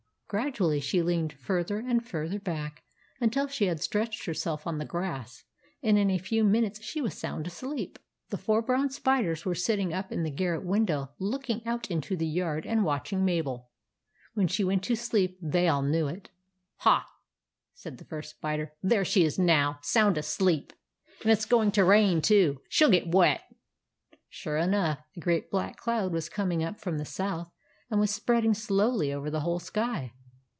[0.31, 2.83] Grad ually she leaned further and further back
[3.19, 5.43] until she had stretched herself on the grass,
[5.83, 7.99] and in a few minutes she was sound asleep.
[8.29, 12.25] The four brown spiders were sitting up in the garret window looking out into the
[12.25, 13.71] yard and watching Mabel.
[14.33, 16.29] When she went to sleep, they all knew it."
[16.87, 17.05] Ha!"
[17.73, 20.71] said the First Spider." There she is now, sound asleep.
[21.23, 22.61] And it s going to rain, too.
[22.69, 23.41] She '11 get wet."
[24.29, 27.51] Sure enough, a great black cloud was com ing up from the South
[27.89, 30.13] and was spreading slowly over the whole sky.